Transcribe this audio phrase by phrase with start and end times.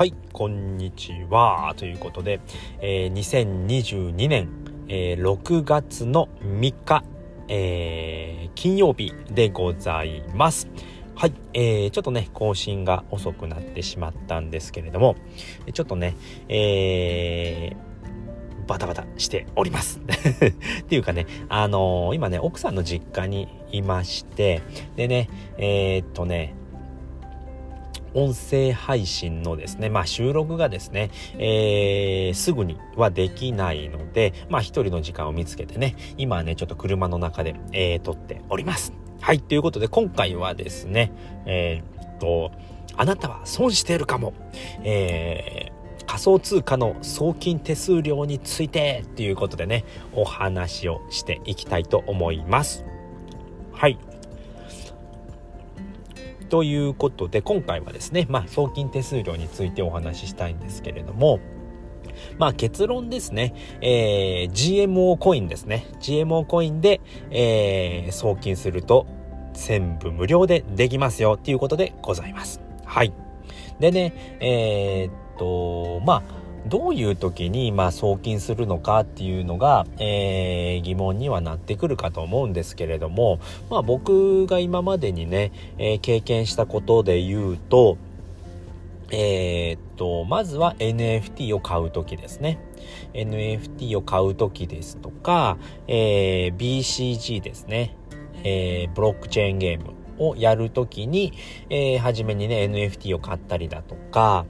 [0.00, 1.74] はい、こんにちは。
[1.76, 2.40] ということで、
[2.80, 4.48] えー、2022年、
[4.88, 7.04] えー、6月の3日、
[7.48, 10.70] えー、金曜日でございます。
[11.14, 15.16] はい、えー、ちょっとね、更新が遅くなってしまったんですけれども、
[15.70, 16.16] ちょっとね、
[16.48, 20.00] えー、バタバタしております。
[20.80, 24.62] っていうかね、あのー、今ね、奥さんの実家にいまして、
[24.96, 25.28] でね、
[25.58, 26.54] えー、っとね、
[28.14, 38.92] 音声配信のですね、まあ収録がですね、えー、すぐにはできないので、まあ一人の時間を見つけてね、今はね、ちょっと車の中で、えー、撮っております。
[39.20, 41.12] はい、ということで今回はですね、
[41.46, 42.52] えー、っと、
[42.96, 44.32] あなたは損しているかも。
[44.82, 52.84] えー、仮想通貨の送金手数料についてっていうことでね、お話をしていきたいと思います。
[53.72, 53.98] はい。
[56.50, 61.40] ということで、今回はですね、まあ、送金手数料についてお話ししたいんですけれども、
[62.38, 65.86] まあ結論ですね、えー、GMO コインですね。
[66.00, 69.06] GMO コインで、えー、送金すると
[69.54, 72.60] 全部無料でできますよっていうことでございます。
[72.84, 73.12] はい。
[73.78, 76.22] でね、えー、っと、まあ、
[76.66, 87.96] どういう時に、まあ、送金するのかっていうのが、えー、疑問にはなってくるかと思うんですけれども、まあ、僕が今までにね、えー、経験したことで言うと、
[89.10, 92.58] えー、っと、まずは NFT を買う時ですね。
[93.14, 95.58] NFT を買う時ですとか、
[95.88, 97.96] えー、BCG ですね。
[98.44, 101.32] えー、ブロックチェーンゲームをやるときに、
[101.68, 104.46] えー、初めにね、NFT を買ったりだとか、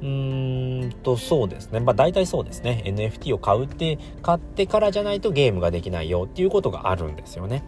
[0.00, 1.80] うーんと、そうですね。
[1.80, 2.82] まあ大体そうですね。
[2.86, 7.62] NFT を買うって、買ってからじゃないとゲームができないよっていうことがあるんですよね。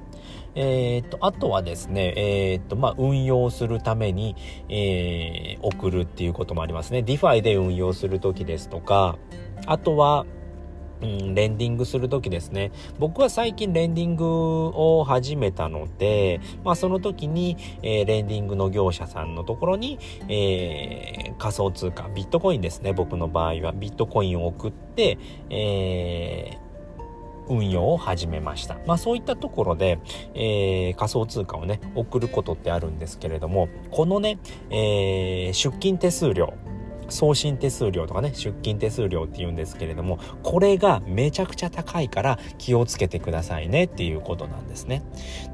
[0.54, 4.36] えー、っと、あとはですね、えー、っと、まあ、運用するために、
[4.68, 7.00] えー、送るっていうこともありますね。
[7.00, 9.16] DeFi で運用するときですとか、
[9.66, 10.26] あとは、
[11.02, 12.70] うん、レンディングするときですね。
[12.98, 19.98] 僕は最近レンディングを始めたので、まあその時に、えー、レンディングの業者さんのところに、
[20.28, 22.92] えー、仮想通貨、ビットコインですね。
[22.92, 25.18] 僕の場合はビットコインを送って、
[25.50, 26.72] えー
[27.48, 28.78] 運用を始めました。
[28.86, 29.98] まあそういったところで、
[30.34, 34.38] えー、仮想通貨をね、送ることってあるんですけれども、このね、
[34.70, 36.54] えー、出金手数料、
[37.12, 45.02] 送信手数料とかね、出金手数料って言うんですけれども、これがめちゃくちゃ高いから気をつけてくださいねっていうことなんですね。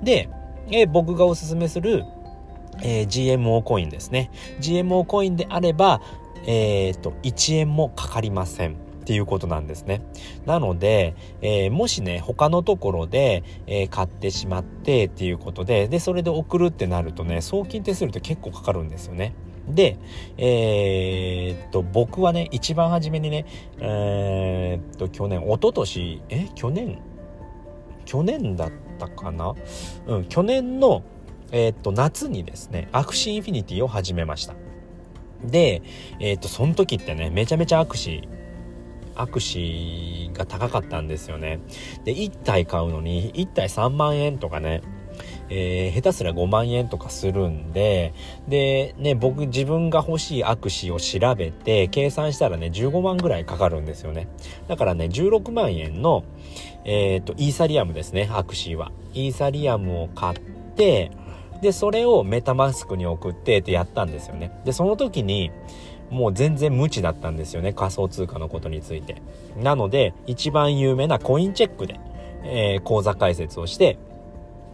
[0.02, 0.30] で、
[0.70, 2.04] え僕がおすすめする、
[2.82, 4.30] えー、GMO コインですね。
[4.60, 6.00] GMO コインであれば、
[6.46, 8.88] えっ、と、1円もかかりません。
[9.08, 10.02] っていうことなんですね。
[10.44, 19.34] なので、えー、もしね、他のところで、えー、買ってしまってっていうことで、で、それで送るってなるとね、送金手数料って結構かかるんですよね。
[19.68, 19.98] で、
[20.36, 23.44] えー、っと、僕はね、一番初めにね、
[23.80, 26.98] えー、っと、去年、一昨年え、去年
[28.04, 29.54] 去年だったかな？
[30.06, 31.02] うん、去年の、
[31.52, 34.54] えー、っと、夏にですね、アクシーインフィニティを始めました。
[35.44, 35.82] で、
[36.18, 38.28] えっと、その時ってね、めちゃめちゃアクシー、
[39.14, 41.60] アクシーが高かったんですよね。
[42.04, 44.80] で、1体買うのに、1体3万円とかね、
[45.50, 48.14] えー、下手すりゃ5万円とかするんで、
[48.48, 54.28] で、ね、僕自分が欲しいアクシーを調べて、計算したらね、15万ぐらいかかるんですよね。
[54.68, 56.24] だからね、16万円の、
[56.84, 58.92] えっ、ー、と、イーサリアムですね、アクシーは。
[59.14, 60.40] イーサリアムを買っ
[60.76, 61.10] て、
[61.60, 64.52] で、それをメタマスクに送ってってやったんですよね。
[64.64, 65.50] で、その時に、
[66.10, 69.20] もう全然無知だったんですよね、仮想通貨のことについて。
[69.56, 72.00] なので、一番有名なコインチェックで、
[72.44, 73.98] えー、口座開設をして、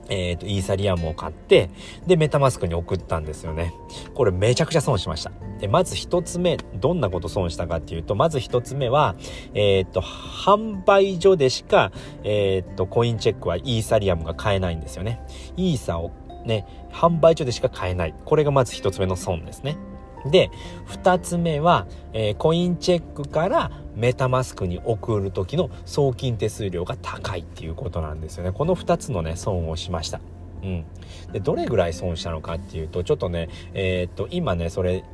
[0.09, 1.71] えっ、ー、と、イーサリアムを買って、
[2.07, 3.73] で、メタマスクに送ったんですよね。
[4.15, 5.33] これめちゃくちゃ損しました。
[5.61, 9.15] で、まず一つ目、どんなこと損したかっていうと、まず一つ目は、
[9.55, 11.93] えっ、ー、と、販売所でしか、
[12.23, 15.21] えっ、ー、と、コインチェックはイーサリアムが買えないんですよね。
[15.57, 16.11] イーサを
[16.45, 18.15] ね、販売所でしか買えない。
[18.25, 19.77] これがまず一つ目の損ですね。
[20.27, 20.51] で、
[20.87, 28.53] 二つ目は、えー、コインチェックからメタマスクに送る時の送金手数料が高いっていうことなんですよね。
[28.53, 30.21] この二つのね、損をしました。
[30.63, 30.85] うん。
[31.33, 35.05] で、どれぐらい損したのかっていうと、ちょっとね、えー、っと、今ね、それ、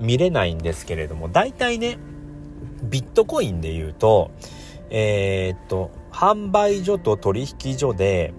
[0.00, 1.98] 見れないんですけれども、大体ね、
[2.82, 4.32] ビットコインで言うと、
[4.90, 8.34] えー、っと、販売所と取引所で、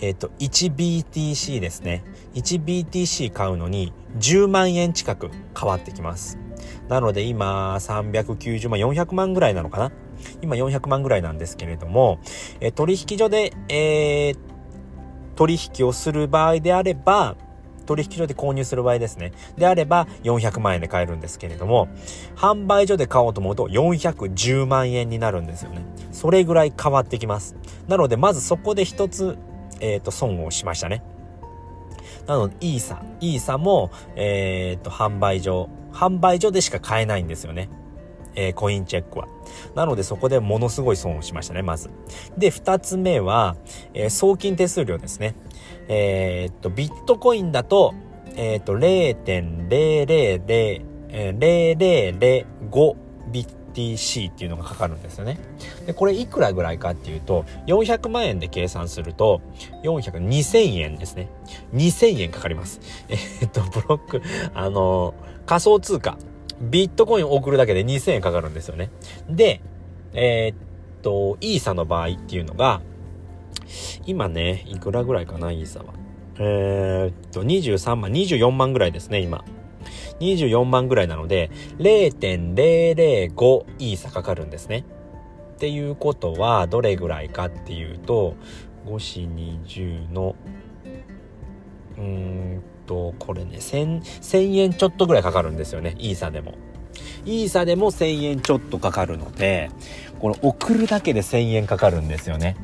[0.00, 2.02] えっ、と、1BTC ですね。
[2.34, 6.38] 1BTC 買うのに10万円近く変わってきます。
[6.88, 9.92] なので今390万、400万ぐらいなのかな？
[10.42, 12.20] 今400万ぐらいなんですけれども、
[12.60, 14.38] え取引所で、えー、
[15.36, 17.36] 取引をする場合であれば、
[17.86, 19.32] 取引所で購入する場合ですね。
[19.56, 21.88] であれば400万円で買えるんですけれども、
[22.36, 25.84] 販売所で買おうと思うと410万円になるんですよね。
[26.12, 27.56] それぐらい変わってきます。
[27.88, 29.36] なので、まずそこで一つ、
[29.80, 31.02] えっ、ー、と、損をしましたね。
[32.26, 37.68] なので、イーサ、イーサも、えー、っと、販売所、販売所でしか買えないんですよね。
[38.36, 39.28] えー、コインチェックは。
[39.74, 41.90] なのでそこでものすごい損をしましたね、まず。
[42.36, 43.56] で、二つ目は、
[43.92, 45.34] えー、送金手数料ですね。
[45.88, 47.94] えー、っと、ビットコインだと、
[48.36, 53.03] えっと、0.000、えー、0 0 0 5
[53.74, 55.38] ETC っていうのがかかるんですよね。
[55.86, 59.42] で、これいくらぐらいかっていうと、400万円で計算すると、
[59.82, 61.28] 400、2000円ですね。
[61.74, 62.80] 2000円かかります。
[63.08, 64.22] えー、っと、ブロック、
[64.54, 66.16] あのー、仮想通貨、
[66.60, 68.90] ビットコインを送るだけで2000円かかるんですよね。
[69.28, 69.60] で、
[70.12, 70.56] えー、っ
[71.02, 72.80] と、イーサの場合っていうのが、
[74.06, 75.94] 今ね、いくらぐらいかな、イーサは。
[76.38, 79.44] えっと、23万、24万ぐらいですね、今。
[80.20, 84.84] 24万ぐらいなので、0.005イーサかかるんですね。
[85.54, 88.34] っていうことは、どれぐらいかっていうと、
[88.86, 89.28] 5四
[89.64, 90.34] 20の、
[91.96, 96.54] うーんと、これね、1000、1000円ちょっとぐらいかかるんですよね、イーサでも。
[97.24, 99.70] イーサでも1000円ちょっとかかるので、
[100.18, 102.56] これ送るだけで1000円かかるんですよね。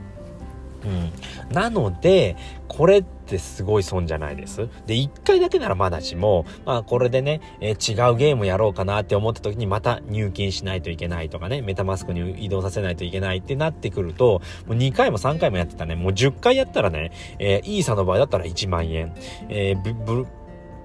[0.84, 1.54] うん。
[1.54, 2.36] なので、
[2.68, 4.68] これってすごい損じゃないです。
[4.86, 19.14] で、一回だけならまだしも、まあこれでね、えー、違うゲームやろうかなって思った時にまた入金しないといけないとかね、メタマスクに移動させないといけないってなってくると、もう2回も3回もやってたね、もう10回やったらね、えー、イーサの場合だったら1万円、
[19.48, 20.26] えー、ブ、ブ、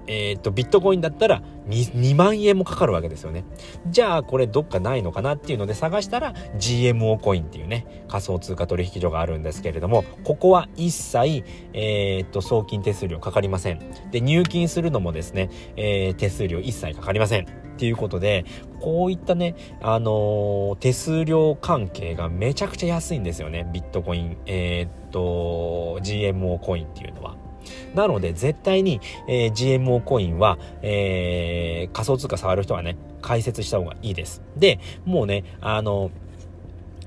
[0.08, 3.44] えっ、と、ビットコインだったら 2, 2万円もかかるわけですよね。
[3.88, 11.44] じゃあ、これどっかないのかなっていうので探したら GMO コインっていうね、仮想通貨取引所があるんですけれども、ここは一切、
[11.74, 13.80] えっ、と、送金手数料かかりません。
[14.12, 17.66] で、入金するのもですね、えー、手数料一切かかりません。
[17.76, 18.46] っていうことで、
[18.80, 23.70] こういったね、あのー、手数料関係がめちゃくちゃ安いんですよね。
[23.74, 27.45] ビットコイン、えっと、GMO コインっていうのは。
[27.94, 34.42] なので絶対に、えー、GMO コインは、えー、仮想通貨触る人はね、解説した方がいいです。
[34.58, 36.12] で、もうね、あの、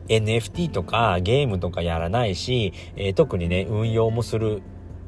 [0.08, 4.62] NFT とかゲームとかやらないし、えー、特にね、運用もする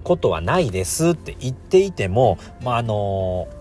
[0.04, 3.59] ことはないですって言っていても、まあ、あのー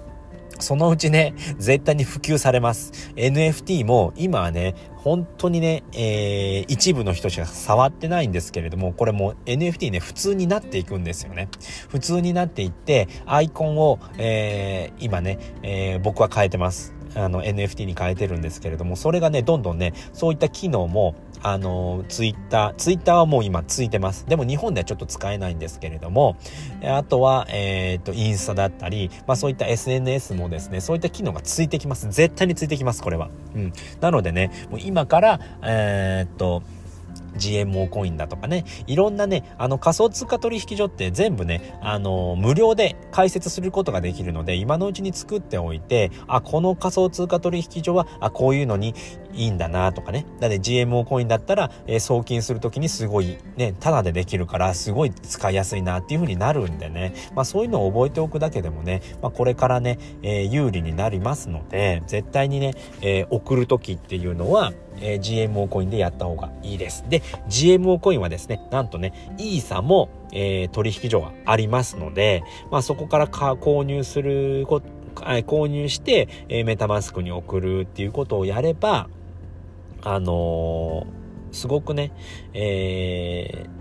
[0.60, 3.12] そのうちね、絶対に普及されます。
[3.16, 11.50] NFT も今はね、本当にね、えー、一部の人しか触ってないんですけれども、これも NFT ね、普通になっていくんですよね。
[11.88, 17.00] 普通になっていって、アイコンを、えー、今ね、えー、僕は変えてます。
[17.16, 24.26] あの NFT に変えてるんですけれども、それがね、どんどんね、そういった機能も、あの、ツイッター、ツイッターはもう今ついてます。
[24.28, 26.38] でも日本ではちょっと使えないんですけれども、
[26.84, 32.10] あとは、えっ、と、インスタだったり、まあそういった SNS もですね、そういった機能がついてきます。
[32.10, 33.30] 絶対についてきます、これは。
[33.56, 33.74] うん。
[34.02, 36.64] なのでね、もう今から、えっと、
[37.36, 48.94] GMO コインだとかね、いろんなね、あの仮想通貨取引所って全部ね、あの、無料で開設することができるので、今のうちに作っておいて、あ、この仮想通貨取引所は、あ、こういうのに
[49.34, 50.26] いいんだなとかね。
[50.40, 57.14] だって GMO コインだったら、えー、送金するときにすごいね、タダでできるから、すごい使いやすいなっていう風になるんでね。
[57.36, 67.06] まあそういうのを覚えておくだけでもね、まあこれからね、えー、有利になりますので、絶対にね、えー、送るときっていうのは、えー、GMO コインでやった方がいいです。
[67.10, 79.10] で、GMO コインはですね、なんとね、イーサも、えー、取引所がありますので、まあそこから購入すること、購入して、えー、メタマスクに送るっていうことをやれば、
[80.02, 82.12] あのー、すごくね、
[82.54, 83.79] えー、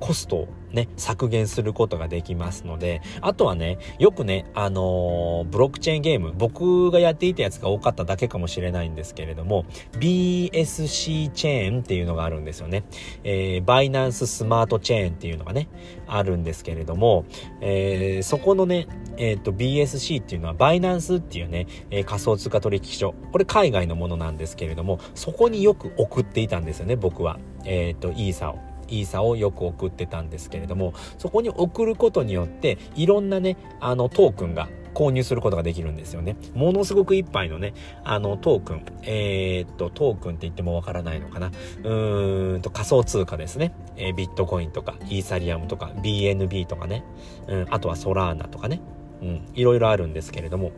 [0.00, 12.84] コストをね、削減することができますので、あとはね、よくね、あのー、ブロックチェーンゲーム、僕がやっていたやつが多かっただけかもしれないんですけれども、BSC チェーンっていうのがあるんですよね。
[13.24, 15.68] えー、バイナンススマートチェーンっていうのがね、
[16.06, 17.24] あるんですけれども、
[17.60, 18.86] えー、そこのね、
[19.16, 23.14] えっ、ー、と、BSC っていうのは、バイナンスっていうね、えー、仮想通貨取引所。
[23.32, 27.38] これ海外のものなんですけれども、そこによく送っていたんですよね、僕は。
[27.64, 28.75] えっ、と、イーサを。
[28.88, 36.36] イーサをよく送ってたんですけれども、そこに送ることによって、いろんなね、あの、トークンが購入することができるんですよね。
[36.54, 38.82] ものすごくいっぱいのね、あの、トークン。
[39.02, 41.48] えー、っと、トークンって言ってもわからないのかな。
[41.48, 43.74] うーんと、仮想通貨ですね。
[43.96, 47.04] えー、ビットコインとか、イーサリアムとか、BNB とかね。
[47.46, 48.80] うん、あとはソラーナとかね。
[49.20, 50.72] うん、いろいろあるんですけれども、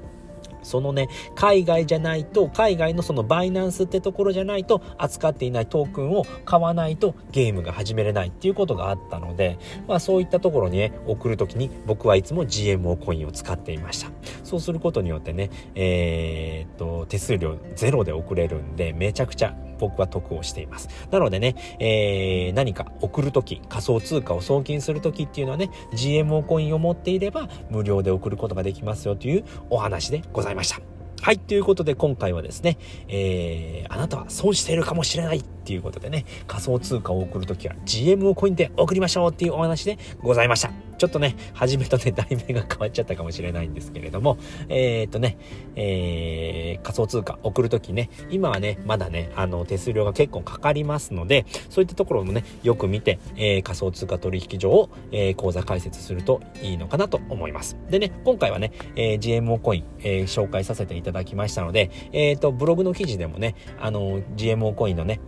[0.68, 14.10] そのね、海外じゃないと、海外のそのバイナンスってところじゃないと、扱っていないトークンを買わないとゲームが始めれないっていうことがあったので、まあそういったところにね、送るときに僕はいつも GMO コインを使っていました。
[14.44, 20.88] そうすることによってね、えー、っと、手数料ゼロで送れるんで、めちゃくちゃ僕は得をしています。
[21.10, 30.80] なのでね、えー、何か送るとき、仮想通貨を送金するときっていうのはね、GMO コインを持っていれば無料で送ることができますよというお話でございました。
[31.20, 40.70] はい、ということで今回はですね、えー、あなたは損しているかもしれないっていうことでね、仮想通貨を送るときは GMO コインで送りましょうっていうお話でございました。
[40.98, 44.36] ちょっとね、初めとね、題名が変わっちゃったかもしれないんですけれども、
[44.68, 45.38] えー、っとね、
[45.76, 57.76] えー、仮想通貨送るときね、今はね、まだね、あの、手数料が結構かかりますので、そういったところもね、よく見て、えー、仮想通貨取引所を、えー、口座開設するといいのかなと思います。
[57.88, 65.20] でね、今回はね、えー、GMO コイン、えー、紹介させていただきましたので、えー、っと、ブログの記事でもね、あの、GMO コインのね、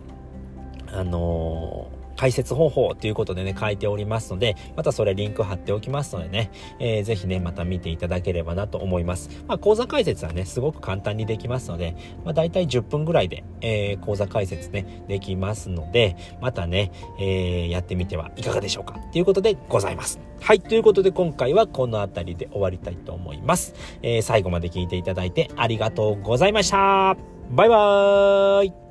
[0.87, 9.43] あのー解説方法ということでね、書いておりますので、またそれリンク貼っておきますのでね、えー、ぜひね、また見ていただければなと思います。
[9.47, 20.19] まあ、講座解説はね、すごく簡単にできますので、まあ、大体10分ぐらいで、えー、講座解説ね、できますので、またね、えー、やってみてはいかがでしょうかということでございます。
[20.41, 23.73] はい、ということで今回はこの辺りで終わりたいと思います。
[24.03, 27.17] えー、最後まで聞いていただいてありがとうございました。
[27.49, 28.90] バイバーイ